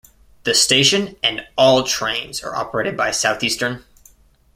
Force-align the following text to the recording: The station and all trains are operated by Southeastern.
The 0.45 0.55
station 0.55 1.15
and 1.21 1.45
all 1.55 1.83
trains 1.83 2.41
are 2.41 2.55
operated 2.55 2.97
by 2.97 3.11
Southeastern. 3.11 3.83